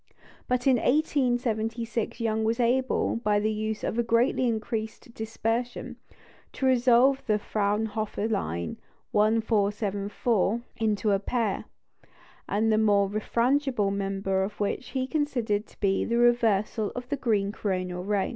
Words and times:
But 0.47 0.65
in 0.65 0.77
1876 0.77 2.19
Young 2.19 2.43
was 2.43 2.59
able, 2.59 3.17
by 3.17 3.39
the 3.39 3.51
use 3.51 3.83
of 3.83 4.07
greatly 4.07 4.47
increased 4.47 5.13
dispersion, 5.13 5.97
to 6.53 6.65
resolve 6.65 7.21
the 7.27 7.37
Fraunhofer 7.37 8.27
line 8.27 8.77
"1474" 9.11 10.61
into 10.77 11.11
a 11.11 11.19
pair, 11.19 11.65
the 12.49 12.77
more 12.79 13.09
refrangible 13.11 13.93
member 13.95 14.41
of 14.41 14.59
which 14.59 14.89
he 14.89 15.05
considered 15.05 15.67
to 15.67 15.79
be 15.79 16.03
the 16.03 16.17
reversal 16.17 16.91
of 16.95 17.07
the 17.09 17.15
green 17.15 17.51
coronal 17.51 18.03
ray. 18.03 18.29